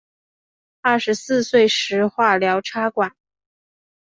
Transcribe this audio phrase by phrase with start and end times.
[0.81, 3.15] 二十四岁时化疗插管